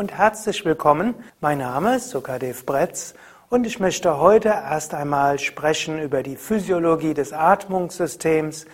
und 0.00 0.16
herzlich 0.16 0.64
willkommen. 0.64 1.14
Mein 1.42 1.58
Name 1.58 1.96
ist 1.96 2.08
Sukadev 2.08 2.64
Bretz 2.64 3.12
und 3.50 3.66
ich 3.66 3.80
möchte 3.80 4.18
heute 4.18 4.48
erst 4.48 4.94
einmal 4.94 5.38
sprechen 5.38 6.00
über 6.00 6.22
die 6.22 6.36
Physiologie 6.36 7.12
des 7.12 7.34
Atmungssystems. 7.34 8.64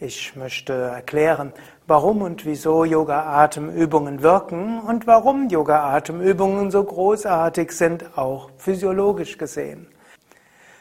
Ich 0.00 0.34
möchte 0.34 0.72
erklären, 0.72 1.52
warum 1.86 2.20
und 2.22 2.44
wieso 2.44 2.84
Yoga-Atemübungen 2.84 4.22
wirken 4.22 4.80
und 4.80 5.06
warum 5.06 5.48
Yoga-Atemübungen 5.48 6.72
so 6.72 6.82
großartig 6.82 7.70
sind, 7.70 8.18
auch 8.18 8.50
physiologisch 8.58 9.38
gesehen. 9.38 9.86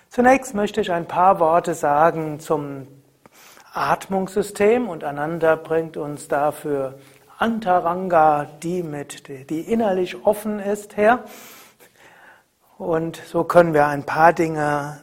Zunächst 0.10 0.56
möchte 0.56 0.82
ich 0.82 0.92
ein 0.92 1.08
paar 1.08 1.40
Worte 1.40 1.76
sagen 1.76 2.40
zum 2.40 2.88
Atmungssystem 3.72 4.90
und 4.90 5.04
Ananda 5.04 5.56
bringt 5.58 5.96
uns 5.96 6.28
dafür 6.28 6.96
Antaranga, 7.42 8.46
die 8.62 8.84
mit, 8.84 9.28
die 9.50 9.62
innerlich 9.62 10.26
offen 10.28 10.60
ist, 10.60 10.96
her. 10.96 11.24
Und 12.78 13.16
so 13.16 13.44
können 13.46 13.74
wir 13.74 13.88
ein 13.88 14.04
paar 14.04 14.32
Dinge 14.32 15.02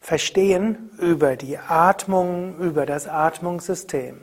verstehen 0.00 0.90
über 0.98 1.36
die 1.36 1.58
Atmung, 1.58 2.58
über 2.58 2.84
das 2.84 3.06
Atmungssystem. 3.06 4.22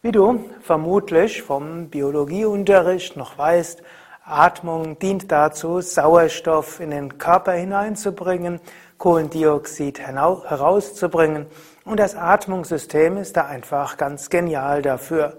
Wie 0.00 0.12
du 0.12 0.48
vermutlich 0.60 1.42
vom 1.42 1.88
Biologieunterricht 1.88 3.16
noch 3.16 3.36
weißt, 3.36 3.82
Atmung 4.24 4.96
dient 5.00 5.32
dazu, 5.32 5.80
Sauerstoff 5.80 6.78
in 6.78 6.92
den 6.92 7.18
Körper 7.18 7.52
hineinzubringen, 7.52 8.60
Kohlendioxid 8.96 9.98
herauszubringen. 9.98 11.46
Und 11.84 11.98
das 11.98 12.14
Atmungssystem 12.14 13.16
ist 13.16 13.36
da 13.36 13.46
einfach 13.46 13.96
ganz 13.96 14.30
genial 14.30 14.82
dafür. 14.82 15.38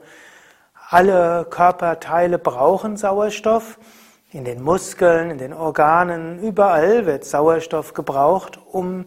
Alle 0.91 1.45
Körperteile 1.47 2.39
brauchen 2.39 2.97
Sauerstoff. 2.97 3.77
In 4.31 4.43
den 4.43 4.63
Muskeln, 4.63 5.29
in 5.29 5.37
den 5.37 5.53
Organen, 5.53 6.39
überall 6.39 7.05
wird 7.05 7.25
Sauerstoff 7.25 7.93
gebraucht, 7.93 8.59
um 8.71 9.05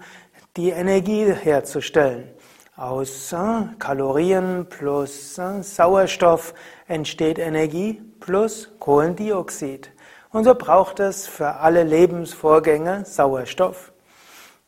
die 0.57 0.71
Energie 0.71 1.33
herzustellen. 1.33 2.31
Aus 2.77 3.33
äh, 3.33 3.65
Kalorien 3.81 4.69
plus 4.69 5.37
äh, 5.39 5.61
Sauerstoff 5.65 6.55
entsteht 6.87 7.41
Energie 7.41 8.01
plus 8.21 8.71
Kohlendioxid. 8.79 9.91
Und 10.31 10.45
so 10.45 10.55
braucht 10.55 11.01
es 11.01 11.27
für 11.27 11.55
alle 11.57 11.83
Lebensvorgänge 11.83 13.05
Sauerstoff. 13.07 13.93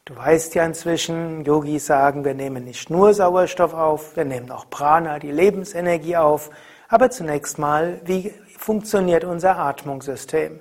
Du 0.04 0.16
weißt 0.16 0.56
ja 0.56 0.66
inzwischen, 0.66 1.44
Yogis 1.44 1.86
sagen, 1.86 2.24
wir 2.24 2.34
nehmen 2.34 2.64
nicht 2.64 2.90
nur 2.90 3.14
Sauerstoff 3.14 3.72
auf, 3.72 4.16
wir 4.16 4.24
nehmen 4.24 4.50
auch 4.50 4.68
Prana, 4.68 5.20
die 5.20 5.30
Lebensenergie 5.30 6.16
auf. 6.16 6.50
Aber 6.88 7.10
zunächst 7.10 7.58
mal, 7.58 8.00
wie 8.04 8.32
funktioniert 8.58 9.24
unser 9.24 9.58
Atmungssystem? 9.58 10.52
In 10.54 10.60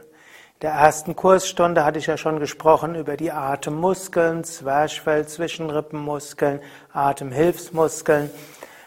der 0.62 0.72
ersten 0.72 1.16
Kursstunde 1.16 1.84
hatte 1.84 2.00
ich 2.00 2.08
ja 2.08 2.16
schon 2.16 2.40
gesprochen 2.40 2.96
über 2.96 3.18
die 3.18 3.32
Atemmuskeln, 3.32 4.46
Zwerchfell, 4.46 5.28
Zwischenrippenmuskeln, 5.28 6.62
Atemhilfsmuskeln. 6.94 8.32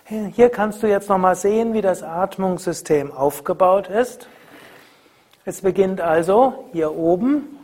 Hier 0.06 0.48
kannst 0.48 0.82
du 0.82 0.86
jetzt 0.86 1.08
nochmal 1.08 1.34
sehen, 1.34 1.74
wie 1.74 1.82
das 1.82 2.02
Atmungssystem 2.02 3.12
aufgebaut 3.12 3.88
ist. 3.88 4.28
Es 5.44 5.60
beginnt 5.60 6.00
also 6.00 6.68
hier 6.72 6.94
oben 6.94 7.58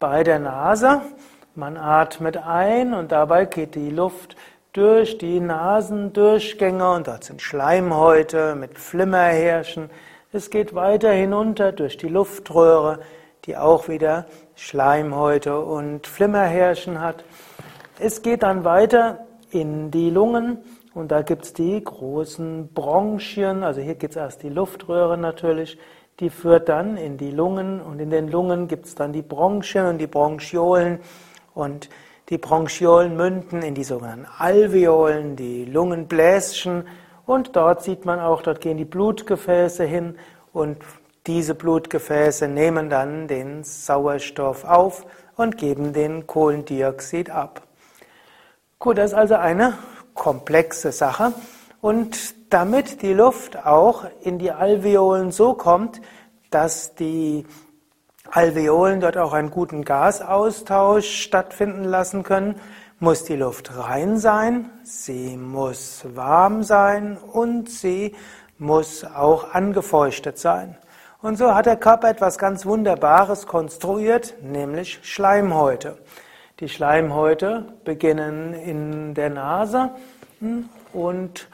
bei 0.00 0.24
der 0.24 0.40
Nase. 0.40 1.02
Man 1.54 1.76
atmet 1.76 2.38
ein 2.38 2.92
und 2.92 3.12
dabei 3.12 3.44
geht 3.44 3.76
die 3.76 3.90
Luft 3.90 4.34
durch 4.74 5.18
die 5.18 5.38
Nasendurchgänge 5.38 6.94
und 6.94 7.06
dort 7.06 7.22
sind 7.22 7.40
Schleimhäute 7.40 8.56
mit 8.56 8.76
Flimmerhärchen. 8.76 9.88
Es 10.32 10.50
geht 10.50 10.74
weiter 10.74 11.12
hinunter 11.12 11.70
durch 11.70 11.96
die 11.96 12.08
Luftröhre, 12.08 12.98
die 13.44 13.56
auch 13.56 13.88
wieder 13.88 14.26
Schleimhäute 14.56 15.60
und 15.60 16.08
Flimmerhärchen 16.08 17.00
hat. 17.00 17.24
Es 18.00 18.22
geht 18.22 18.42
dann 18.42 18.64
weiter 18.64 19.24
in 19.52 19.92
die 19.92 20.10
Lungen 20.10 20.58
und 20.92 21.12
da 21.12 21.22
gibt's 21.22 21.52
die 21.52 21.82
großen 21.82 22.72
Bronchien, 22.74 23.62
also 23.62 23.80
hier 23.80 23.94
geht's 23.94 24.16
erst 24.16 24.42
die 24.42 24.48
Luftröhre 24.48 25.16
natürlich, 25.16 25.78
die 26.18 26.30
führt 26.30 26.68
dann 26.68 26.96
in 26.96 27.16
die 27.16 27.30
Lungen 27.30 27.80
und 27.80 28.00
in 28.00 28.10
den 28.10 28.26
Lungen 28.26 28.66
gibt's 28.66 28.96
dann 28.96 29.12
die 29.12 29.22
Bronchien 29.22 29.86
und 29.86 29.98
die 29.98 30.08
Bronchiolen 30.08 30.98
und 31.54 31.88
die 32.30 32.38
Bronchiolen 32.38 33.16
münden 33.16 33.62
in 33.62 33.74
die 33.74 33.84
sogenannten 33.84 34.26
Alveolen, 34.38 35.36
die 35.36 35.64
Lungenbläschen. 35.64 36.86
Und 37.26 37.56
dort 37.56 37.82
sieht 37.82 38.04
man 38.04 38.20
auch, 38.20 38.42
dort 38.42 38.60
gehen 38.60 38.76
die 38.76 38.84
Blutgefäße 38.84 39.84
hin 39.84 40.16
und 40.52 40.78
diese 41.26 41.54
Blutgefäße 41.54 42.48
nehmen 42.48 42.90
dann 42.90 43.28
den 43.28 43.64
Sauerstoff 43.64 44.64
auf 44.64 45.06
und 45.36 45.56
geben 45.56 45.92
den 45.92 46.26
Kohlendioxid 46.26 47.30
ab. 47.30 47.62
Gut, 48.78 48.98
das 48.98 49.12
ist 49.12 49.16
also 49.16 49.36
eine 49.36 49.74
komplexe 50.12 50.92
Sache. 50.92 51.32
Und 51.80 52.34
damit 52.52 53.02
die 53.02 53.12
Luft 53.12 53.66
auch 53.66 54.04
in 54.22 54.38
die 54.38 54.52
Alveolen 54.52 55.30
so 55.30 55.54
kommt, 55.54 56.00
dass 56.50 56.94
die 56.94 57.46
Alveolen 58.30 59.00
dort 59.00 59.16
auch 59.16 59.32
einen 59.32 59.50
guten 59.50 59.84
Gasaustausch 59.84 61.22
stattfinden 61.22 61.84
lassen 61.84 62.22
können, 62.22 62.56
muss 62.98 63.24
die 63.24 63.36
Luft 63.36 63.76
rein 63.76 64.18
sein, 64.18 64.70
sie 64.82 65.36
muss 65.36 66.04
warm 66.14 66.62
sein 66.62 67.16
und 67.16 67.68
sie 67.68 68.14
muss 68.58 69.04
auch 69.04 69.52
angefeuchtet 69.52 70.38
sein. 70.38 70.76
Und 71.20 71.36
so 71.36 71.54
hat 71.54 71.66
der 71.66 71.76
Körper 71.76 72.10
etwas 72.10 72.38
ganz 72.38 72.66
Wunderbares 72.66 73.46
konstruiert, 73.46 74.34
nämlich 74.42 75.00
Schleimhäute. 75.02 75.98
Die 76.60 76.68
Schleimhäute 76.68 77.64
beginnen 77.84 78.54
in 78.54 79.14
der 79.14 79.30
Nase 79.30 79.90
hm, 80.40 80.68
und 80.92 81.48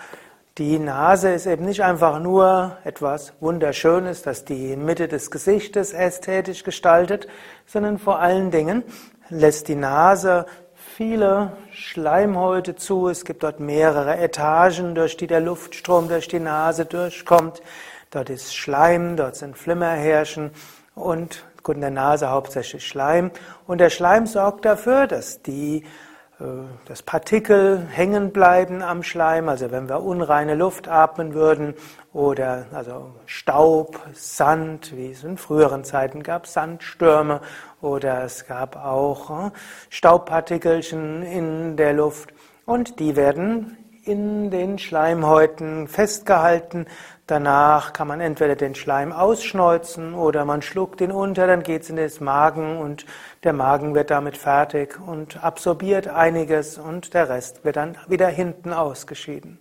die 0.60 0.78
Nase 0.78 1.30
ist 1.30 1.46
eben 1.46 1.64
nicht 1.64 1.82
einfach 1.82 2.20
nur 2.20 2.76
etwas 2.84 3.32
Wunderschönes, 3.40 4.20
das 4.20 4.44
die 4.44 4.76
Mitte 4.76 5.08
des 5.08 5.30
Gesichtes 5.30 5.94
ästhetisch 5.94 6.64
gestaltet, 6.64 7.28
sondern 7.64 7.98
vor 7.98 8.18
allen 8.18 8.50
Dingen 8.50 8.84
lässt 9.30 9.68
die 9.68 9.74
Nase 9.74 10.44
viele 10.74 11.52
Schleimhäute 11.72 12.76
zu. 12.76 13.08
Es 13.08 13.24
gibt 13.24 13.42
dort 13.42 13.58
mehrere 13.58 14.18
Etagen, 14.18 14.94
durch 14.94 15.16
die 15.16 15.26
der 15.26 15.40
Luftstrom 15.40 16.08
durch 16.08 16.28
die 16.28 16.40
Nase 16.40 16.84
durchkommt. 16.84 17.62
Dort 18.10 18.28
ist 18.28 18.54
Schleim, 18.54 19.16
dort 19.16 19.36
sind 19.36 19.56
Flimmerhärchen 19.56 20.50
und 20.94 21.42
in 21.68 21.80
der 21.80 21.90
Nase 21.90 22.28
hauptsächlich 22.28 22.86
Schleim. 22.86 23.30
Und 23.66 23.78
der 23.78 23.90
Schleim 23.90 24.26
sorgt 24.26 24.66
dafür, 24.66 25.06
dass 25.06 25.40
die 25.40 25.84
äh, 26.40 26.44
dass 26.86 27.02
Partikel 27.02 27.86
hängen 27.90 28.32
bleiben 28.32 28.82
am 28.82 29.02
Schleim, 29.02 29.48
also 29.48 29.70
wenn 29.70 29.88
wir 29.88 30.02
unreine 30.02 30.54
Luft 30.54 30.88
atmen 30.88 31.34
würden 31.34 31.74
oder 32.12 32.66
also 32.72 33.12
Staub, 33.26 34.00
Sand, 34.14 34.96
wie 34.96 35.10
es 35.10 35.22
in 35.22 35.36
früheren 35.36 35.84
Zeiten 35.84 36.22
gab, 36.22 36.46
Sandstürme 36.46 37.40
oder 37.82 38.24
es 38.24 38.46
gab 38.46 38.76
auch 38.76 39.48
äh, 39.48 39.50
Staubpartikelchen 39.90 41.22
in 41.22 41.76
der 41.76 41.92
Luft. 41.92 42.32
Und 42.64 43.00
die 43.00 43.16
werden 43.16 43.76
in 44.02 44.50
den 44.50 44.78
Schleimhäuten 44.78 45.88
festgehalten. 45.88 46.86
Danach 47.26 47.92
kann 47.92 48.08
man 48.08 48.20
entweder 48.20 48.56
den 48.56 48.74
Schleim 48.74 49.12
ausschneuzen 49.12 50.14
oder 50.14 50.44
man 50.44 50.62
schluckt 50.62 51.00
ihn 51.00 51.12
unter, 51.12 51.46
dann 51.46 51.62
geht 51.62 51.82
es 51.82 51.90
in 51.90 51.96
den 51.96 52.10
Magen 52.20 52.78
und 52.78 53.06
der 53.44 53.52
Magen 53.52 53.94
wird 53.94 54.10
damit 54.10 54.36
fertig 54.36 54.98
und 54.98 55.42
absorbiert 55.44 56.08
einiges 56.08 56.78
und 56.78 57.14
der 57.14 57.28
Rest 57.28 57.64
wird 57.64 57.76
dann 57.76 57.98
wieder 58.08 58.28
hinten 58.28 58.72
ausgeschieden. 58.72 59.58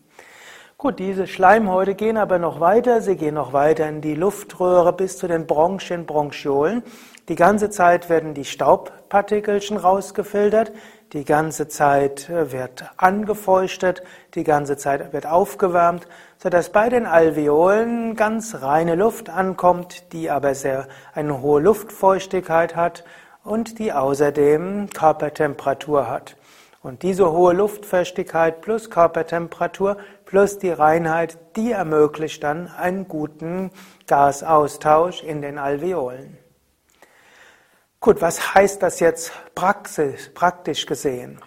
Gut, 0.77 0.97
diese 0.97 1.27
Schleimhäute 1.27 1.93
gehen 1.93 2.15
aber 2.15 2.39
noch 2.39 2.61
weiter. 2.61 3.01
Sie 3.01 3.17
gehen 3.17 3.35
noch 3.35 3.51
weiter 3.51 3.89
in 3.89 3.99
die 3.99 4.15
Luftröhre 4.15 4.93
bis 4.93 5.17
zu 5.17 5.27
den 5.27 5.45
Bronchien, 5.45 6.05
Bronchiolen. 6.05 6.83
Die 7.27 7.35
ganze 7.35 7.69
Zeit 7.69 8.09
werden 8.09 8.33
die 8.33 8.45
Staubpartikelchen 8.45 9.75
rausgefiltert. 9.75 10.71
Die 11.13 11.25
ganze 11.25 11.67
Zeit 11.67 12.29
äh, 12.29 12.51
wird 12.51 12.83
angefeuchtet, 12.97 14.03
die 14.35 14.43
ganze 14.43 14.77
Zeit 14.77 15.11
wird 15.11 15.25
aufgewärmt, 15.25 16.07
sodass 16.37 16.69
bei 16.69 16.87
den 16.87 17.07
Alveolen 17.07 18.15
ganz 18.15 18.61
reine 18.61 18.93
Luft 18.93 19.29
ankommt, 19.29 20.13
die 20.13 20.29
aber 20.29 20.53
sehr 20.53 20.87
eine 21.13 21.41
hohe 21.41 21.61
Luftfeuchtigkeit 21.61 22.75
hat 22.75 23.05
und 23.43 23.79
die 23.79 23.91
außerdem 23.91 24.91
Körpertemperatur 24.91 26.07
hat. 26.07 26.35
Und 26.81 27.03
diese 27.03 27.31
hohe 27.31 27.53
Luftfeuchtigkeit 27.53 28.61
plus 28.61 28.89
Körpertemperatur 28.89 29.97
plus 30.25 30.59
die 30.59 30.69
Reinheit, 30.69 31.37
die 31.55 31.71
ermöglicht 31.71 32.43
dann 32.43 32.67
einen 32.67 33.07
guten 33.07 33.71
Gasaustausch 34.05 35.23
in 35.23 35.41
den 35.41 35.57
Alveolen. 35.57 36.38
Gut, 38.01 38.21
was 38.21 38.55
heißt 38.55 38.81
das 38.81 39.01
jetzt 39.01 39.33
praxisch, 39.55 40.29
praktisch 40.33 40.85
gesehen? 40.85 41.37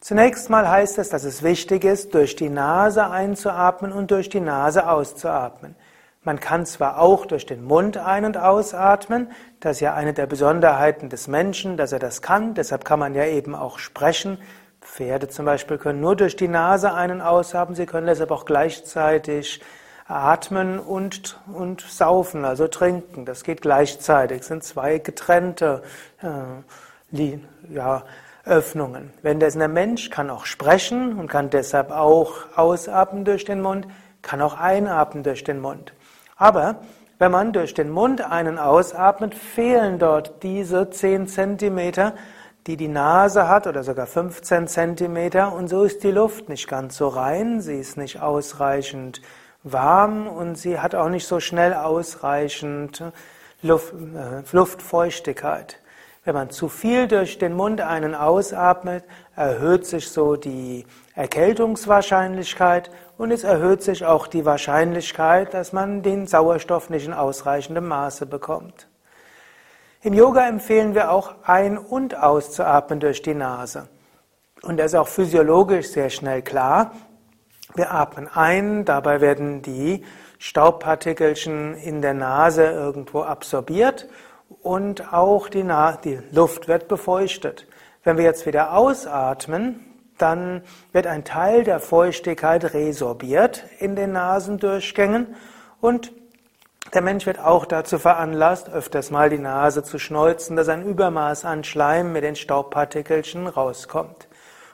Zunächst 0.00 0.48
mal 0.48 0.66
heißt 0.66 0.96
es, 0.96 1.10
dass 1.10 1.24
es 1.24 1.42
wichtig 1.42 1.84
ist, 1.84 2.14
durch 2.14 2.36
die 2.36 2.48
Nase 2.48 3.10
einzuatmen 3.10 3.92
und 3.92 4.10
durch 4.10 4.30
die 4.30 4.40
Nase 4.40 4.88
auszuatmen. 4.88 5.76
Man 6.22 6.40
kann 6.40 6.64
zwar 6.64 7.00
auch 7.00 7.26
durch 7.26 7.44
den 7.44 7.62
Mund 7.62 7.98
ein- 7.98 8.24
und 8.24 8.38
ausatmen, 8.38 9.30
das 9.60 9.76
ist 9.76 9.80
ja 9.80 9.92
eine 9.92 10.14
der 10.14 10.26
Besonderheiten 10.26 11.10
des 11.10 11.28
Menschen, 11.28 11.76
dass 11.76 11.92
er 11.92 11.98
das 11.98 12.22
kann, 12.22 12.54
deshalb 12.54 12.86
kann 12.86 12.98
man 12.98 13.14
ja 13.14 13.26
eben 13.26 13.54
auch 13.54 13.78
sprechen. 13.78 14.38
Pferde 14.80 15.28
zum 15.28 15.44
Beispiel 15.44 15.76
können 15.76 16.00
nur 16.00 16.16
durch 16.16 16.34
die 16.34 16.48
Nase 16.48 16.94
ein- 16.94 17.10
und 17.10 17.20
ausatmen, 17.20 17.76
sie 17.76 17.84
können 17.84 18.06
deshalb 18.06 18.30
auch 18.30 18.46
gleichzeitig 18.46 19.60
atmen 20.10 20.78
und, 20.78 21.38
und 21.52 21.80
saufen, 21.80 22.44
also 22.44 22.68
trinken. 22.68 23.24
Das 23.24 23.44
geht 23.44 23.62
gleichzeitig, 23.62 24.42
sind 24.42 24.64
zwei 24.64 24.98
getrennte 24.98 25.82
äh, 26.22 27.38
ja, 27.68 28.04
Öffnungen. 28.44 29.12
Wenn 29.22 29.40
das 29.40 29.56
ein 29.56 29.72
Mensch 29.72 30.10
kann 30.10 30.30
auch 30.30 30.46
sprechen 30.46 31.18
und 31.18 31.28
kann 31.28 31.50
deshalb 31.50 31.90
auch 31.90 32.32
ausatmen 32.56 33.24
durch 33.24 33.44
den 33.44 33.60
Mund, 33.60 33.86
kann 34.22 34.42
auch 34.42 34.58
einatmen 34.58 35.22
durch 35.22 35.44
den 35.44 35.60
Mund. 35.60 35.92
Aber 36.36 36.76
wenn 37.18 37.30
man 37.30 37.52
durch 37.52 37.74
den 37.74 37.90
Mund 37.90 38.22
einen 38.22 38.58
ausatmet, 38.58 39.34
fehlen 39.34 39.98
dort 39.98 40.42
diese 40.42 40.90
10 40.90 41.28
Zentimeter, 41.28 42.14
die 42.66 42.76
die 42.76 42.88
Nase 42.88 43.48
hat, 43.48 43.66
oder 43.66 43.82
sogar 43.82 44.06
15 44.06 44.66
Zentimeter, 44.68 45.52
und 45.52 45.68
so 45.68 45.84
ist 45.84 46.02
die 46.02 46.10
Luft 46.10 46.48
nicht 46.48 46.66
ganz 46.66 46.96
so 46.96 47.08
rein, 47.08 47.60
sie 47.60 47.78
ist 47.78 47.96
nicht 47.96 48.20
ausreichend 48.20 49.20
warm 49.62 50.26
und 50.26 50.56
sie 50.56 50.78
hat 50.78 50.94
auch 50.94 51.08
nicht 51.08 51.26
so 51.26 51.40
schnell 51.40 51.74
ausreichend 51.74 53.02
Luft, 53.62 53.92
äh, 53.92 54.42
Luftfeuchtigkeit. 54.52 55.78
Wenn 56.24 56.34
man 56.34 56.50
zu 56.50 56.68
viel 56.68 57.08
durch 57.08 57.38
den 57.38 57.54
Mund 57.54 57.80
einen 57.80 58.14
ausatmet, 58.14 59.04
erhöht 59.36 59.86
sich 59.86 60.10
so 60.10 60.36
die 60.36 60.84
Erkältungswahrscheinlichkeit 61.14 62.90
und 63.16 63.30
es 63.30 63.42
erhöht 63.42 63.82
sich 63.82 64.04
auch 64.04 64.26
die 64.26 64.44
Wahrscheinlichkeit, 64.44 65.54
dass 65.54 65.72
man 65.72 66.02
den 66.02 66.26
Sauerstoff 66.26 66.90
nicht 66.90 67.06
in 67.06 67.14
ausreichendem 67.14 67.88
Maße 67.88 68.26
bekommt. 68.26 68.86
Im 70.02 70.14
Yoga 70.14 70.46
empfehlen 70.46 70.94
wir 70.94 71.10
auch 71.10 71.34
ein- 71.42 71.78
und 71.78 72.16
auszuatmen 72.16 73.00
durch 73.00 73.22
die 73.22 73.34
Nase. 73.34 73.88
Und 74.62 74.78
das 74.78 74.92
ist 74.92 74.98
auch 74.98 75.08
physiologisch 75.08 75.88
sehr 75.88 76.10
schnell 76.10 76.42
klar. 76.42 76.92
Wir 77.74 77.92
atmen 77.92 78.28
ein, 78.32 78.84
dabei 78.84 79.20
werden 79.20 79.62
die 79.62 80.04
Staubpartikelchen 80.38 81.74
in 81.74 82.02
der 82.02 82.14
Nase 82.14 82.64
irgendwo 82.64 83.22
absorbiert 83.22 84.08
und 84.62 85.12
auch 85.12 85.48
die, 85.48 85.62
Na 85.62 85.96
die 85.96 86.18
Luft 86.32 86.66
wird 86.66 86.88
befeuchtet. 86.88 87.66
Wenn 88.02 88.16
wir 88.16 88.24
jetzt 88.24 88.46
wieder 88.46 88.74
ausatmen, 88.74 89.84
dann 90.18 90.62
wird 90.92 91.06
ein 91.06 91.24
Teil 91.24 91.64
der 91.64 91.80
Feuchtigkeit 91.80 92.74
resorbiert 92.74 93.64
in 93.78 93.96
den 93.96 94.12
Nasendurchgängen 94.12 95.34
und 95.80 96.12
der 96.94 97.02
Mensch 97.02 97.24
wird 97.24 97.38
auch 97.38 97.66
dazu 97.66 97.98
veranlasst, 97.98 98.68
öfters 98.68 99.12
mal 99.12 99.30
die 99.30 99.38
Nase 99.38 99.84
zu 99.84 100.00
schneuzen, 100.00 100.56
dass 100.56 100.68
ein 100.68 100.84
Übermaß 100.84 101.44
an 101.44 101.62
Schleim 101.62 102.12
mit 102.12 102.24
den 102.24 102.34
Staubpartikelchen 102.34 103.46
rauskommt. 103.46 104.26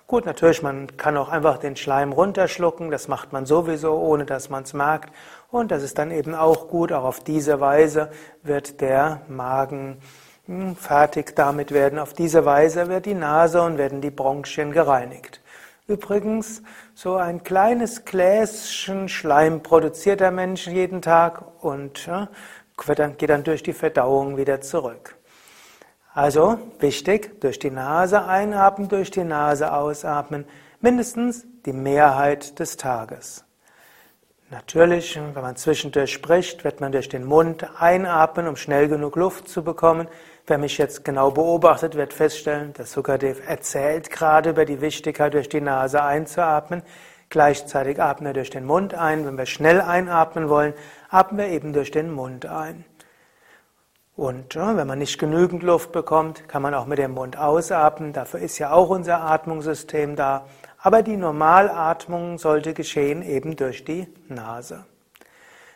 Gut, 0.08 0.24
natürlich, 0.24 0.62
man 0.62 0.96
kann 0.96 1.16
auch 1.16 1.30
einfach 1.30 1.58
den 1.58 1.74
Schleim 1.74 2.12
runterschlucken, 2.12 2.92
das 2.92 3.08
macht 3.08 3.32
man 3.32 3.44
sowieso, 3.44 3.94
ohne 3.94 4.24
dass 4.24 4.50
man 4.50 4.62
es 4.62 4.72
merkt. 4.72 5.12
Und 5.50 5.72
das 5.72 5.82
ist 5.82 5.98
dann 5.98 6.12
eben 6.12 6.32
auch 6.36 6.68
gut, 6.68 6.92
auch 6.92 7.02
auf 7.02 7.24
diese 7.24 7.58
Weise 7.58 8.12
wird 8.44 8.80
der 8.80 9.22
Magen 9.26 10.00
hm, 10.46 10.76
fertig 10.76 11.34
damit 11.34 11.72
werden. 11.72 11.98
Auf 11.98 12.12
diese 12.12 12.44
Weise 12.44 12.88
wird 12.88 13.04
die 13.06 13.14
Nase 13.14 13.60
und 13.62 13.78
werden 13.78 14.00
die 14.00 14.12
Bronchien 14.12 14.70
gereinigt. 14.70 15.40
Übrigens, 15.88 16.62
so 16.94 17.16
ein 17.16 17.42
kleines 17.42 18.04
Gläschen 18.04 19.08
Schleim 19.08 19.64
produziert 19.64 20.20
der 20.20 20.30
Mensch 20.30 20.68
jeden 20.68 21.02
Tag 21.02 21.42
und 21.64 22.08
geht 23.18 23.30
dann 23.30 23.42
durch 23.42 23.64
die 23.64 23.72
Verdauung 23.72 24.36
wieder 24.36 24.60
zurück. 24.60 25.15
Also 26.16 26.58
wichtig, 26.78 27.42
durch 27.42 27.58
die 27.58 27.70
Nase 27.70 28.24
einatmen, 28.24 28.88
durch 28.88 29.10
die 29.10 29.22
Nase 29.22 29.70
ausatmen, 29.70 30.46
mindestens 30.80 31.44
die 31.66 31.74
Mehrheit 31.74 32.58
des 32.58 32.78
Tages. 32.78 33.44
Natürlich, 34.48 35.20
wenn 35.34 35.42
man 35.42 35.56
zwischendurch 35.56 36.14
spricht, 36.14 36.64
wird 36.64 36.80
man 36.80 36.90
durch 36.90 37.10
den 37.10 37.26
Mund 37.26 37.68
einatmen, 37.78 38.48
um 38.48 38.56
schnell 38.56 38.88
genug 38.88 39.16
Luft 39.16 39.46
zu 39.46 39.62
bekommen. 39.62 40.08
Wer 40.46 40.56
mich 40.56 40.78
jetzt 40.78 41.04
genau 41.04 41.32
beobachtet, 41.32 41.96
wird 41.96 42.14
feststellen, 42.14 42.72
dass 42.72 42.92
Sukadev 42.92 43.46
erzählt 43.46 44.08
gerade 44.08 44.48
über 44.48 44.64
die 44.64 44.80
Wichtigkeit, 44.80 45.34
durch 45.34 45.50
die 45.50 45.60
Nase 45.60 46.02
einzuatmen. 46.02 46.82
Gleichzeitig 47.28 48.00
atmen 48.00 48.28
wir 48.28 48.32
durch 48.32 48.48
den 48.48 48.64
Mund 48.64 48.94
ein. 48.94 49.26
Wenn 49.26 49.36
wir 49.36 49.44
schnell 49.44 49.82
einatmen 49.82 50.48
wollen, 50.48 50.72
atmen 51.10 51.36
wir 51.36 51.48
eben 51.48 51.74
durch 51.74 51.90
den 51.90 52.10
Mund 52.10 52.46
ein. 52.46 52.86
Und 54.16 54.54
ja, 54.54 54.74
wenn 54.76 54.86
man 54.86 54.98
nicht 54.98 55.18
genügend 55.18 55.62
Luft 55.62 55.92
bekommt, 55.92 56.48
kann 56.48 56.62
man 56.62 56.72
auch 56.72 56.86
mit 56.86 56.98
dem 56.98 57.12
Mund 57.12 57.36
ausatmen. 57.36 58.14
Dafür 58.14 58.40
ist 58.40 58.58
ja 58.58 58.72
auch 58.72 58.88
unser 58.88 59.20
Atmungssystem 59.20 60.16
da. 60.16 60.46
Aber 60.78 61.02
die 61.02 61.18
Normalatmung 61.18 62.38
sollte 62.38 62.72
geschehen 62.72 63.22
eben 63.22 63.56
durch 63.56 63.84
die 63.84 64.08
Nase. 64.28 64.86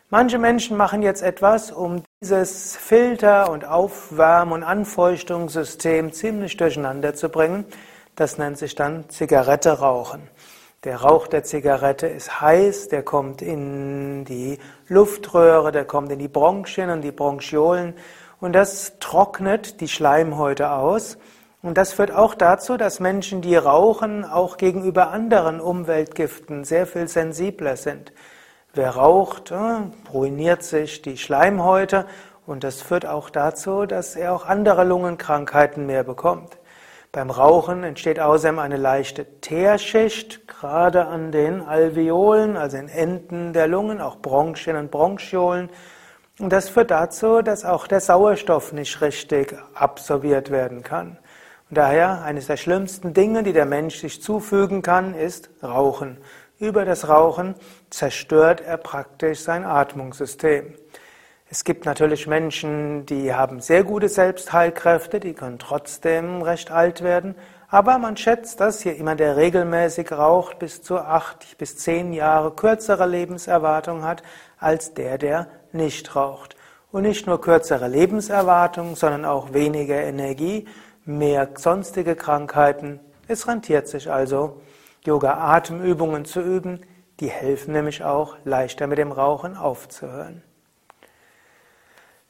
Manche 0.08 0.38
Menschen 0.38 0.76
machen 0.76 1.02
jetzt 1.02 1.22
etwas, 1.22 1.70
um 1.70 2.02
dieses 2.22 2.76
Filter- 2.76 3.50
und 3.50 3.66
Aufwärm- 3.66 4.52
und 4.52 4.62
Anfeuchtungssystem 4.62 6.12
ziemlich 6.12 6.56
durcheinander 6.56 7.14
zu 7.14 7.28
bringen. 7.28 7.66
Das 8.16 8.38
nennt 8.38 8.56
sich 8.56 8.74
dann 8.74 9.08
Zigarette 9.10 9.80
rauchen. 9.80 10.22
Der 10.84 11.02
Rauch 11.02 11.26
der 11.26 11.44
Zigarette 11.44 12.06
ist 12.06 12.40
heiß, 12.40 12.88
der 12.88 13.02
kommt 13.02 13.42
in 13.42 14.24
die 14.24 14.58
Luftröhre, 14.88 15.72
der 15.72 15.84
kommt 15.84 16.10
in 16.10 16.18
die 16.18 16.28
Bronchien 16.28 16.88
und 16.88 17.02
die 17.02 17.12
Bronchiolen 17.12 17.94
und 18.40 18.52
das 18.52 18.98
trocknet 19.00 19.80
die 19.80 19.88
Schleimhäute 19.88 20.72
aus. 20.72 21.18
Und 21.62 21.76
das 21.76 21.92
führt 21.92 22.10
auch 22.10 22.34
dazu, 22.34 22.78
dass 22.78 23.00
Menschen, 23.00 23.42
die 23.42 23.54
rauchen, 23.54 24.24
auch 24.24 24.56
gegenüber 24.56 25.10
anderen 25.10 25.60
Umweltgiften 25.60 26.64
sehr 26.64 26.86
viel 26.86 27.06
sensibler 27.06 27.76
sind. 27.76 28.12
Wer 28.72 28.90
raucht, 28.90 29.50
äh, 29.50 29.56
ruiniert 30.12 30.62
sich 30.62 31.02
die 31.02 31.18
Schleimhäute 31.18 32.06
und 32.46 32.64
das 32.64 32.80
führt 32.80 33.04
auch 33.04 33.28
dazu, 33.28 33.84
dass 33.84 34.16
er 34.16 34.32
auch 34.32 34.46
andere 34.46 34.84
Lungenkrankheiten 34.84 35.86
mehr 35.86 36.04
bekommt. 36.04 36.56
Beim 37.12 37.30
Rauchen 37.30 37.82
entsteht 37.82 38.20
außerdem 38.20 38.60
eine 38.60 38.76
leichte 38.76 39.26
Teerschicht, 39.40 40.46
gerade 40.46 41.06
an 41.06 41.32
den 41.32 41.60
Alveolen, 41.60 42.56
also 42.56 42.76
in 42.76 42.88
Enden 42.88 43.52
der 43.52 43.66
Lungen, 43.66 44.00
auch 44.00 44.16
Bronchien 44.16 44.76
und 44.76 44.92
Bronchiolen. 44.92 45.70
Und 46.40 46.54
das 46.54 46.70
führt 46.70 46.90
dazu, 46.90 47.42
dass 47.42 47.66
auch 47.66 47.86
der 47.86 48.00
Sauerstoff 48.00 48.72
nicht 48.72 49.02
richtig 49.02 49.54
absorbiert 49.74 50.50
werden 50.50 50.82
kann. 50.82 51.18
Und 51.68 51.76
daher 51.76 52.22
eines 52.22 52.46
der 52.46 52.56
schlimmsten 52.56 53.12
Dinge, 53.12 53.42
die 53.42 53.52
der 53.52 53.66
Mensch 53.66 53.98
sich 53.98 54.22
zufügen 54.22 54.80
kann, 54.80 55.14
ist 55.14 55.50
Rauchen. 55.62 56.16
Über 56.58 56.86
das 56.86 57.08
Rauchen 57.08 57.56
zerstört 57.90 58.62
er 58.62 58.78
praktisch 58.78 59.40
sein 59.40 59.66
Atmungssystem. 59.66 60.72
Es 61.50 61.62
gibt 61.64 61.84
natürlich 61.84 62.26
Menschen, 62.26 63.04
die 63.04 63.34
haben 63.34 63.60
sehr 63.60 63.84
gute 63.84 64.08
Selbstheilkräfte, 64.08 65.20
die 65.20 65.34
können 65.34 65.58
trotzdem 65.58 66.40
recht 66.40 66.70
alt 66.70 67.02
werden. 67.02 67.34
Aber 67.68 67.98
man 67.98 68.16
schätzt, 68.16 68.60
dass 68.60 68.80
hier 68.80 68.94
jemand, 68.94 69.20
der 69.20 69.36
regelmäßig 69.36 70.10
raucht, 70.10 70.58
bis 70.58 70.82
zu 70.82 70.98
acht 70.98 71.58
bis 71.58 71.76
zehn 71.76 72.14
Jahre 72.14 72.52
kürzere 72.52 73.06
Lebenserwartung 73.06 74.04
hat 74.04 74.22
als 74.58 74.94
der, 74.94 75.18
der 75.18 75.48
nicht 75.74 76.14
raucht. 76.16 76.56
Und 76.92 77.02
nicht 77.02 77.26
nur 77.26 77.40
kürzere 77.40 77.88
Lebenserwartung, 77.88 78.96
sondern 78.96 79.24
auch 79.24 79.52
weniger 79.52 80.02
Energie, 80.02 80.66
mehr 81.04 81.48
sonstige 81.56 82.16
Krankheiten. 82.16 83.00
Es 83.28 83.46
rentiert 83.46 83.86
sich 83.88 84.10
also, 84.10 84.60
Yoga-Atemübungen 85.04 86.24
zu 86.24 86.40
üben. 86.40 86.80
Die 87.20 87.28
helfen 87.28 87.72
nämlich 87.72 88.02
auch, 88.02 88.36
leichter 88.44 88.86
mit 88.86 88.98
dem 88.98 89.12
Rauchen 89.12 89.56
aufzuhören. 89.56 90.42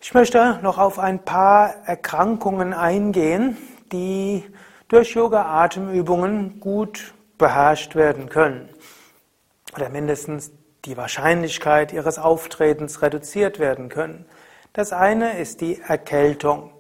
Ich 0.00 0.14
möchte 0.14 0.58
noch 0.62 0.78
auf 0.78 0.98
ein 0.98 1.24
paar 1.24 1.74
Erkrankungen 1.86 2.72
eingehen, 2.72 3.56
die 3.92 4.44
durch 4.88 5.14
Yoga-Atemübungen 5.14 6.58
gut 6.58 7.14
beherrscht 7.38 7.94
werden 7.94 8.28
können. 8.28 8.68
Oder 9.76 9.88
mindestens 9.88 10.52
die 10.84 10.96
Wahrscheinlichkeit 10.96 11.92
ihres 11.92 12.18
Auftretens 12.18 13.02
reduziert 13.02 13.58
werden 13.58 13.88
können. 13.88 14.24
Das 14.72 14.92
eine 14.92 15.38
ist 15.38 15.60
die 15.60 15.80
Erkältung. 15.80 16.70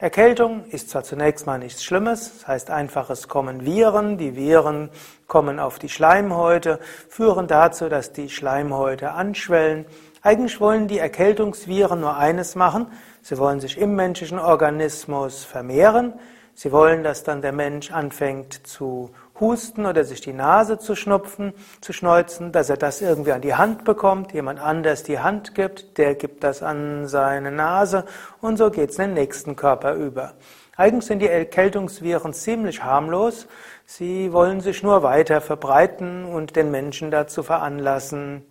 Erkältung 0.00 0.64
ist 0.66 0.90
zwar 0.90 1.02
zunächst 1.02 1.46
mal 1.46 1.58
nichts 1.58 1.82
Schlimmes, 1.82 2.32
das 2.38 2.46
heißt 2.46 2.70
einfach, 2.70 3.10
es 3.10 3.26
kommen 3.26 3.64
Viren, 3.64 4.16
die 4.16 4.36
Viren 4.36 4.90
kommen 5.26 5.58
auf 5.58 5.80
die 5.80 5.88
Schleimhäute, 5.88 6.78
führen 7.08 7.48
dazu, 7.48 7.88
dass 7.88 8.12
die 8.12 8.30
Schleimhäute 8.30 9.10
anschwellen. 9.10 9.86
Eigentlich 10.22 10.60
wollen 10.60 10.86
die 10.86 11.00
Erkältungsviren 11.00 12.00
nur 12.00 12.16
eines 12.16 12.54
machen, 12.54 12.86
sie 13.22 13.38
wollen 13.38 13.58
sich 13.58 13.76
im 13.76 13.96
menschlichen 13.96 14.38
Organismus 14.38 15.44
vermehren, 15.44 16.12
sie 16.54 16.70
wollen, 16.70 17.02
dass 17.02 17.24
dann 17.24 17.42
der 17.42 17.52
Mensch 17.52 17.90
anfängt 17.90 18.68
zu 18.68 19.10
husten 19.40 19.86
oder 19.86 20.04
sich 20.04 20.20
die 20.20 20.32
Nase 20.32 20.78
zu 20.78 20.94
schnupfen, 20.94 21.52
zu 21.80 21.92
schneuzen, 21.92 22.52
dass 22.52 22.70
er 22.70 22.76
das 22.76 23.00
irgendwie 23.00 23.32
an 23.32 23.40
die 23.40 23.54
Hand 23.54 23.84
bekommt, 23.84 24.32
jemand 24.32 24.60
anders 24.60 25.02
die 25.02 25.18
Hand 25.18 25.54
gibt, 25.54 25.98
der 25.98 26.14
gibt 26.14 26.44
das 26.44 26.62
an 26.62 27.06
seine 27.06 27.52
Nase 27.52 28.04
und 28.40 28.56
so 28.56 28.70
geht's 28.70 28.98
in 28.98 29.06
den 29.06 29.14
nächsten 29.14 29.56
Körper 29.56 29.94
über. 29.94 30.34
Eigentlich 30.76 31.06
sind 31.06 31.20
die 31.20 31.28
Erkältungsviren 31.28 32.32
ziemlich 32.32 32.84
harmlos. 32.84 33.48
Sie 33.84 34.32
wollen 34.32 34.60
sich 34.60 34.84
nur 34.84 35.02
weiter 35.02 35.40
verbreiten 35.40 36.24
und 36.24 36.54
den 36.54 36.70
Menschen 36.70 37.10
dazu 37.10 37.42
veranlassen, 37.42 38.44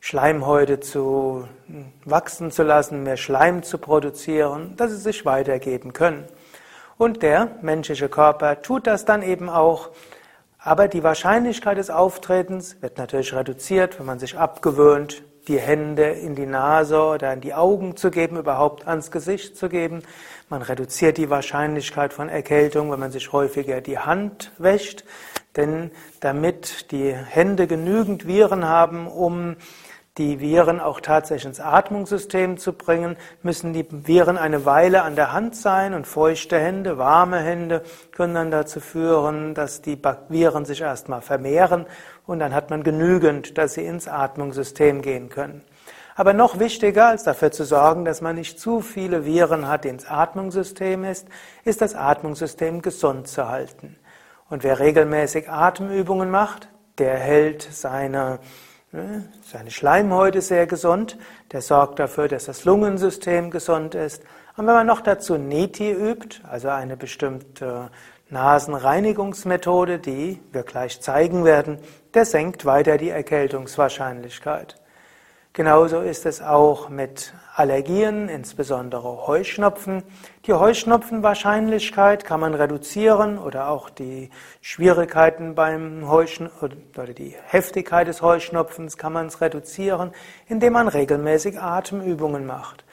Schleimhäute 0.00 0.80
zu 0.80 1.46
wachsen 2.04 2.50
zu 2.50 2.62
lassen, 2.62 3.02
mehr 3.02 3.16
Schleim 3.16 3.62
zu 3.62 3.78
produzieren, 3.78 4.74
dass 4.76 4.90
sie 4.90 4.98
sich 4.98 5.24
weitergeben 5.24 5.92
können. 5.92 6.26
Und 7.00 7.22
der 7.22 7.48
menschliche 7.62 8.10
Körper 8.10 8.60
tut 8.60 8.86
das 8.86 9.06
dann 9.06 9.22
eben 9.22 9.48
auch. 9.48 9.88
Aber 10.58 10.86
die 10.86 11.02
Wahrscheinlichkeit 11.02 11.78
des 11.78 11.88
Auftretens 11.88 12.76
wird 12.82 12.98
natürlich 12.98 13.32
reduziert, 13.32 13.98
wenn 13.98 14.04
man 14.04 14.18
sich 14.18 14.36
abgewöhnt, 14.36 15.22
die 15.48 15.58
Hände 15.58 16.10
in 16.10 16.34
die 16.34 16.44
Nase 16.44 17.00
oder 17.00 17.32
in 17.32 17.40
die 17.40 17.54
Augen 17.54 17.96
zu 17.96 18.10
geben, 18.10 18.36
überhaupt 18.36 18.86
ans 18.86 19.10
Gesicht 19.10 19.56
zu 19.56 19.70
geben. 19.70 20.02
Man 20.50 20.60
reduziert 20.60 21.16
die 21.16 21.30
Wahrscheinlichkeit 21.30 22.12
von 22.12 22.28
Erkältung, 22.28 22.92
wenn 22.92 23.00
man 23.00 23.12
sich 23.12 23.32
häufiger 23.32 23.80
die 23.80 23.98
Hand 23.98 24.52
wäscht. 24.58 25.04
Denn 25.56 25.92
damit 26.20 26.90
die 26.90 27.14
Hände 27.14 27.66
genügend 27.66 28.26
Viren 28.26 28.66
haben, 28.66 29.06
um 29.06 29.56
die 30.20 30.38
Viren 30.38 30.80
auch 30.80 31.00
tatsächlich 31.00 31.46
ins 31.46 31.60
Atmungssystem 31.60 32.58
zu 32.58 32.74
bringen, 32.74 33.16
müssen 33.42 33.72
die 33.72 33.86
Viren 33.90 34.36
eine 34.36 34.66
Weile 34.66 35.02
an 35.02 35.16
der 35.16 35.32
Hand 35.32 35.56
sein 35.56 35.94
und 35.94 36.06
feuchte 36.06 36.58
Hände, 36.58 36.98
warme 36.98 37.38
Hände 37.38 37.82
können 38.12 38.34
dann 38.34 38.50
dazu 38.50 38.80
führen, 38.80 39.54
dass 39.54 39.80
die 39.80 39.98
Viren 40.28 40.66
sich 40.66 40.82
erstmal 40.82 41.22
vermehren 41.22 41.86
und 42.26 42.38
dann 42.38 42.54
hat 42.54 42.68
man 42.68 42.82
genügend, 42.82 43.56
dass 43.56 43.72
sie 43.72 43.86
ins 43.86 44.08
Atmungssystem 44.08 45.00
gehen 45.00 45.30
können. 45.30 45.62
Aber 46.16 46.34
noch 46.34 46.58
wichtiger, 46.58 47.06
als 47.06 47.24
dafür 47.24 47.50
zu 47.50 47.64
sorgen, 47.64 48.04
dass 48.04 48.20
man 48.20 48.36
nicht 48.36 48.60
zu 48.60 48.82
viele 48.82 49.24
Viren 49.24 49.68
hat, 49.68 49.84
die 49.84 49.88
ins 49.88 50.06
Atmungssystem 50.06 51.02
ist, 51.04 51.28
ist 51.64 51.80
das 51.80 51.94
Atmungssystem 51.94 52.82
gesund 52.82 53.26
zu 53.26 53.48
halten. 53.48 53.96
Und 54.50 54.64
wer 54.64 54.80
regelmäßig 54.80 55.48
Atemübungen 55.48 56.30
macht, 56.30 56.68
der 56.98 57.16
hält 57.16 57.62
seine 57.62 58.38
seine 58.92 59.70
Schleimhäute 59.70 60.40
sehr 60.40 60.66
gesund, 60.66 61.16
der 61.52 61.60
sorgt 61.60 62.00
dafür, 62.00 62.26
dass 62.26 62.46
das 62.46 62.64
Lungensystem 62.64 63.50
gesund 63.50 63.94
ist. 63.94 64.22
Und 64.56 64.66
wenn 64.66 64.74
man 64.74 64.86
noch 64.86 65.00
dazu 65.00 65.38
Neti 65.38 65.92
übt, 65.92 66.40
also 66.48 66.68
eine 66.68 66.96
bestimmte 66.96 67.90
Nasenreinigungsmethode, 68.30 69.98
die 69.98 70.40
wir 70.52 70.64
gleich 70.64 71.00
zeigen 71.00 71.44
werden, 71.44 71.78
der 72.14 72.24
senkt 72.24 72.64
weiter 72.64 72.98
die 72.98 73.10
Erkältungswahrscheinlichkeit. 73.10 74.76
Genauso 75.52 76.00
ist 76.00 76.26
es 76.26 76.42
auch 76.42 76.88
mit 76.88 77.32
Allergien, 77.60 78.30
insbesondere 78.30 79.26
Heuschnupfen. 79.26 80.02
Die 80.46 80.54
Heuschnupfenwahrscheinlichkeit 80.54 82.24
kann 82.24 82.40
man 82.40 82.54
reduzieren 82.54 83.36
oder 83.36 83.68
auch 83.68 83.90
die 83.90 84.30
Schwierigkeiten 84.62 85.54
beim 85.54 86.08
Heuschnupfen 86.08 86.70
oder 86.96 87.12
die 87.12 87.36
Heftigkeit 87.48 88.08
des 88.08 88.22
Heuschnupfens 88.22 88.96
kann 88.96 89.12
man 89.12 89.28
reduzieren, 89.28 90.12
indem 90.48 90.72
man 90.72 90.88
regelmäßig 90.88 91.60
Atemübungen 91.60 92.46
macht. 92.46 92.86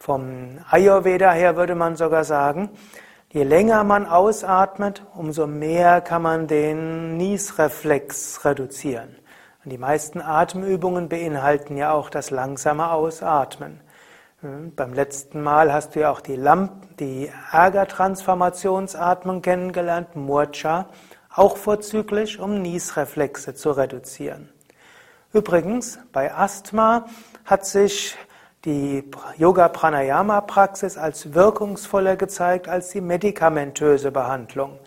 Vom 0.00 0.58
Ayurveda 0.68 1.30
her 1.30 1.54
würde 1.54 1.76
man 1.76 1.94
sogar 1.94 2.24
sagen, 2.24 2.70
je 3.28 3.44
länger 3.44 3.84
man 3.84 4.04
ausatmet, 4.04 5.04
umso 5.14 5.46
mehr 5.46 6.00
kann 6.00 6.22
man 6.22 6.48
den 6.48 7.16
Niesreflex 7.18 8.44
reduzieren. 8.44 9.14
Und 9.64 9.70
die 9.70 9.78
meisten 9.78 10.20
Atemübungen 10.20 11.08
beinhalten 11.08 11.76
ja 11.76 11.92
auch 11.92 12.10
das 12.10 12.32
langsame 12.32 12.90
Ausatmen. 12.90 13.80
Hm, 14.40 14.72
beim 14.76 14.94
letzten 14.94 15.42
Mal 15.42 15.72
hast 15.72 15.96
du 15.96 16.00
ja 16.00 16.12
auch 16.12 16.20
die, 16.20 16.36
Lamp 16.36 16.96
die 16.98 17.28
Ärgertransformationsatmung 17.50 19.42
kennengelernt, 19.42 20.14
Murcha, 20.14 20.86
auch 21.34 21.56
vorzüglich, 21.56 22.38
um 22.38 22.62
Niesreflexe 22.62 23.56
zu 23.56 23.72
reduzieren. 23.72 24.48
Übrigens, 25.32 25.98
bei 26.12 26.32
Asthma 26.32 27.06
hat 27.44 27.66
sich 27.66 28.16
die 28.64 29.10
Yoga-Pranayama-Praxis 29.38 30.98
als 30.98 31.34
wirkungsvoller 31.34 32.14
gezeigt 32.14 32.68
als 32.68 32.90
die 32.90 33.00
medikamentöse 33.00 34.12
Behandlung. 34.12 34.78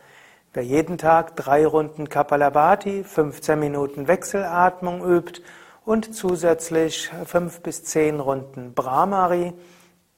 Wer 0.54 0.64
jeden 0.64 0.98
Tag 0.98 1.36
drei 1.36 1.68
Runden 1.68 2.08
Kapalabhati, 2.08 3.04
15 3.04 3.60
Minuten 3.60 4.08
Wechselatmung 4.08 5.04
übt 5.04 5.42
und 5.86 6.16
zusätzlich 6.16 7.10
fünf 7.26 7.62
bis 7.62 7.84
zehn 7.84 8.20
Runden 8.20 8.74
Brahmari, 8.74 9.54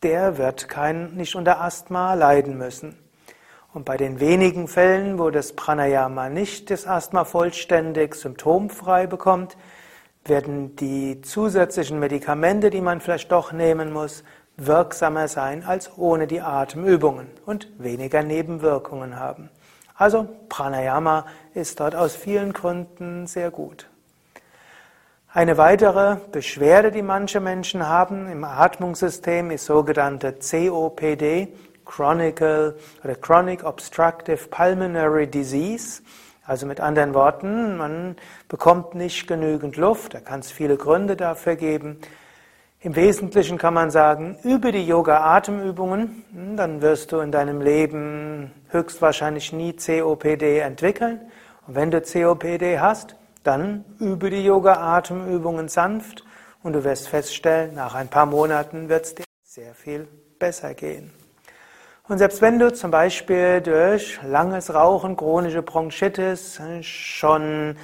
der 0.01 0.37
wird 0.37 0.67
kein, 0.67 1.13
nicht 1.15 1.35
unter 1.35 1.61
Asthma 1.61 2.13
leiden 2.13 2.57
müssen. 2.57 2.97
Und 3.73 3.85
bei 3.85 3.97
den 3.97 4.19
wenigen 4.19 4.67
Fällen, 4.67 5.17
wo 5.17 5.29
das 5.31 5.53
Pranayama 5.53 6.29
nicht 6.29 6.69
das 6.69 6.85
Asthma 6.85 7.25
vollständig 7.25 8.13
symptomfrei 8.15 9.07
bekommt, 9.07 9.57
werden 10.25 10.75
die 10.75 11.21
zusätzlichen 11.21 11.99
Medikamente, 11.99 12.69
die 12.69 12.81
man 12.81 13.01
vielleicht 13.01 13.31
doch 13.31 13.51
nehmen 13.51 13.91
muss, 13.91 14.23
wirksamer 14.57 15.27
sein 15.27 15.63
als 15.63 15.97
ohne 15.97 16.27
die 16.27 16.41
Atemübungen 16.41 17.27
und 17.45 17.67
weniger 17.79 18.21
Nebenwirkungen 18.21 19.19
haben. 19.19 19.49
Also 19.95 20.27
Pranayama 20.49 21.25
ist 21.53 21.79
dort 21.79 21.95
aus 21.95 22.15
vielen 22.15 22.53
Gründen 22.53 23.25
sehr 23.25 23.49
gut. 23.49 23.89
Eine 25.35 25.57
weitere 25.57 26.17
Beschwerde, 26.31 26.91
die 26.91 27.01
manche 27.01 27.39
Menschen 27.39 27.87
haben 27.87 28.29
im 28.29 28.43
Atmungssystem, 28.43 29.49
ist 29.49 29.65
sogenannte 29.65 30.33
COPD, 30.33 31.47
Chronic 31.85 32.39
oder 32.39 33.15
Chronic 33.19 33.63
Obstructive 33.63 34.47
Pulmonary 34.51 35.25
Disease. 35.25 36.03
Also 36.45 36.67
mit 36.67 36.79
anderen 36.79 37.15
Worten, 37.15 37.77
man 37.77 38.15
bekommt 38.47 38.93
nicht 38.93 39.27
genügend 39.27 39.75
Luft, 39.75 40.13
da 40.13 40.19
kann 40.19 40.41
es 40.41 40.51
viele 40.51 40.77
Gründe 40.77 41.15
dafür 41.15 41.55
geben. 41.55 41.97
Im 42.81 42.95
Wesentlichen 42.95 43.57
kann 43.57 43.73
man 43.73 43.89
sagen, 43.89 44.37
übe 44.43 44.71
die 44.71 44.85
Yoga-Atemübungen, 44.85 46.25
hm, 46.31 46.57
dann 46.57 46.83
wirst 46.83 47.11
du 47.11 47.21
in 47.21 47.31
deinem 47.31 47.59
Leben 47.59 48.51
höchstwahrscheinlich 48.69 49.51
nie 49.51 49.73
COPD 49.73 50.59
entwickeln. 50.59 51.21
Und 51.65 51.73
wenn 51.73 51.89
du 51.89 52.01
COPD 52.01 52.79
hast, 52.79 53.15
dann 53.43 53.85
übe 53.99 54.29
die 54.29 54.43
Yoga-Atemübungen 54.43 55.67
sanft 55.67 56.23
und 56.63 56.73
du 56.73 56.83
wirst 56.83 57.09
feststellen, 57.09 57.75
nach 57.75 57.93
ein 57.93 58.07
paar 58.07 58.25
Monaten 58.25 58.89
wird 58.89 59.05
es 59.05 59.15
dir 59.15 59.25
sehr 59.43 59.73
viel 59.73 60.07
besser 60.39 60.73
gehen. 60.73 61.11
Und 62.07 62.17
selbst 62.17 62.41
wenn 62.41 62.59
du 62.59 62.73
zum 62.73 62.91
Beispiel 62.91 63.61
durch 63.61 64.19
langes 64.23 64.73
Rauchen, 64.73 65.15
chronische 65.15 65.61
Bronchitis 65.61 66.59
schon 66.81 67.77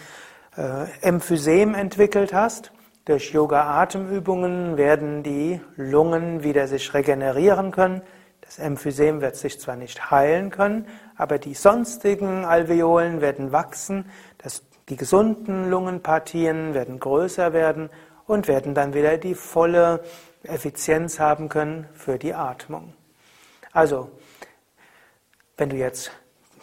äh, 0.57 0.85
Emphysem 1.01 1.73
entwickelt 1.73 2.33
hast, 2.33 2.71
durch 3.05 3.31
Yoga-Atemübungen 3.31 4.77
werden 4.77 5.23
die 5.23 5.61
Lungen 5.77 6.43
wieder 6.43 6.67
sich 6.67 6.93
regenerieren 6.93 7.71
können. 7.71 8.01
Das 8.41 8.59
Emphysem 8.59 9.21
wird 9.21 9.35
sich 9.35 9.59
zwar 9.59 9.77
nicht 9.77 10.11
heilen 10.11 10.49
können, 10.49 10.85
aber 11.15 11.37
die 11.37 11.53
sonstigen 11.53 12.45
Alveolen 12.45 13.21
werden 13.21 13.51
wachsen, 13.51 14.11
die 14.89 14.95
gesunden 14.95 15.69
Lungenpartien 15.69 16.73
werden 16.73 16.99
größer 16.99 17.53
werden 17.53 17.89
und 18.25 18.47
werden 18.47 18.73
dann 18.73 18.93
wieder 18.93 19.17
die 19.17 19.35
volle 19.35 20.01
Effizienz 20.43 21.19
haben 21.19 21.49
können 21.49 21.87
für 21.93 22.17
die 22.17 22.33
Atmung. 22.33 22.93
Also, 23.71 24.09
wenn 25.57 25.69
du 25.69 25.75
jetzt 25.75 26.11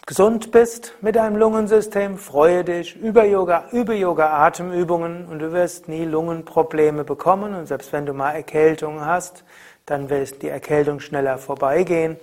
gesund 0.05 0.51
bist 0.51 0.95
mit 1.01 1.15
deinem 1.15 1.37
Lungensystem, 1.37 2.17
freue 2.17 2.63
dich 2.63 2.95
über 2.95 3.25
Yoga, 3.25 3.65
über 3.71 3.93
Yoga 3.93 4.45
Atemübungen 4.45 5.25
und 5.27 5.39
du 5.39 5.51
wirst 5.51 5.87
nie 5.87 6.05
Lungenprobleme 6.05 7.03
bekommen 7.03 7.53
und 7.53 7.67
selbst 7.67 7.93
wenn 7.93 8.05
du 8.05 8.13
mal 8.13 8.31
Erkältung 8.31 9.05
hast, 9.05 9.43
dann 9.85 10.09
wird 10.09 10.41
die 10.41 10.49
Erkältung 10.49 10.99
schneller 10.99 11.37
vorbeigehen 11.37 12.17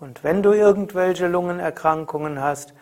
und 0.00 0.24
wenn 0.24 0.42
du 0.42 0.52
irgendwelche 0.52 1.28
Lungenerkrankungen 1.28 2.42
hast, 2.42 2.74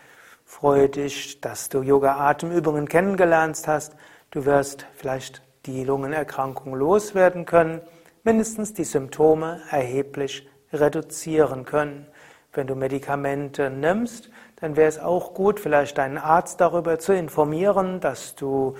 freue 0.54 0.88
dich, 0.88 1.40
dass 1.40 1.68
du 1.68 1.82
Yoga 1.82 2.16
Atemübungen 2.16 2.88
kennengelernt 2.88 3.60
hast. 3.66 3.96
Du 4.30 4.44
wirst 4.44 4.86
vielleicht 4.94 5.42
die 5.66 5.82
Lungenerkrankung 5.82 6.76
loswerden 6.76 7.44
können, 7.44 7.80
mindestens 8.22 8.72
die 8.72 8.84
Symptome 8.84 9.60
erheblich 9.70 10.48
reduzieren 10.72 11.64
können. 11.64 12.06
Wenn 12.52 12.68
du 12.68 12.76
Medikamente 12.76 13.68
nimmst, 13.68 14.30
dann 14.60 14.76
wäre 14.76 14.88
es 14.88 15.00
auch 15.00 15.34
gut, 15.34 15.58
vielleicht 15.58 15.98
deinen 15.98 16.18
Arzt 16.18 16.60
darüber 16.60 17.00
zu 17.00 17.12
informieren, 17.12 17.98
dass 17.98 18.36
du 18.36 18.76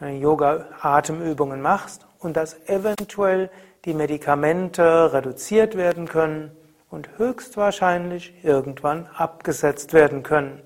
äh, 0.00 0.16
Yoga-Atemübungen 0.16 1.60
machst 1.60 2.06
und 2.20 2.36
dass 2.36 2.56
eventuell 2.68 3.50
die 3.84 3.92
Medikamente 3.92 5.12
reduziert 5.12 5.76
werden 5.76 6.06
können 6.06 6.52
und 6.90 7.18
höchstwahrscheinlich 7.18 8.34
irgendwann 8.44 9.08
abgesetzt 9.16 9.92
werden 9.92 10.22
können. 10.22 10.62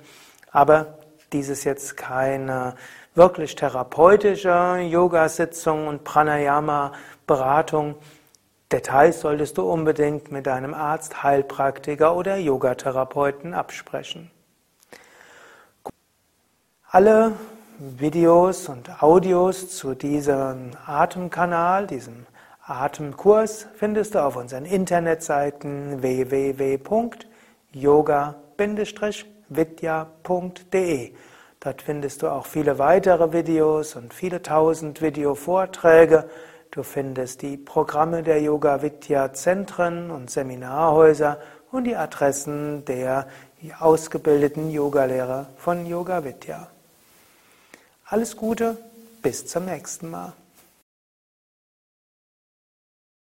Aber 0.52 0.98
Dies 1.32 1.48
ist 1.48 1.64
jetzt 1.64 1.96
keine 1.96 2.74
wirklich 3.14 3.54
therapeutische 3.54 4.80
Yoga-Sitzung 4.80 5.86
und 5.86 6.04
Pranayama-Beratung. 6.04 7.94
Details 8.70 9.20
solltest 9.20 9.56
du 9.56 9.70
unbedingt 9.70 10.30
mit 10.30 10.46
deinem 10.46 10.74
Arzt, 10.74 11.22
Heilpraktiker 11.22 12.14
oder 12.14 12.36
Yogatherapeuten 12.36 13.54
absprechen. 13.54 14.30
Alle 16.90 17.32
Videos 17.78 18.68
und 18.68 19.02
Audios 19.02 19.74
zu 19.74 19.94
diesem 19.94 20.72
Atemkanal, 20.84 21.86
diesem 21.86 22.26
Atemkurs 22.66 23.66
findest 23.74 24.14
du 24.14 24.22
auf 24.22 24.36
unseren 24.36 24.66
Internetseiten 24.66 26.02
www.yoga-vidya.de. 29.56 31.12
Dort 31.60 31.82
findest 31.82 32.22
du 32.22 32.28
auch 32.28 32.46
viele 32.46 32.78
weitere 32.78 33.32
Videos 33.32 33.94
und 33.94 34.12
viele 34.12 34.42
tausend 34.42 35.00
Videovorträge. 35.00 36.28
Du 36.72 36.82
findest 36.82 37.42
die 37.42 37.56
Programme 37.56 38.22
der 38.22 38.40
Yoga 38.40 38.82
Vidya 38.82 39.32
Zentren 39.32 40.10
und 40.10 40.30
Seminarhäuser 40.30 41.38
und 41.70 41.84
die 41.84 41.96
Adressen 41.96 42.84
der 42.84 43.28
ausgebildeten 43.78 44.70
Yogalehrer 44.70 45.46
von 45.56 45.86
Yoga 45.86 46.24
Vidya. 46.24 46.66
Alles 48.06 48.36
Gute, 48.36 48.76
bis 49.22 49.46
zum 49.46 49.66
nächsten 49.66 50.10
Mal. 50.10 50.32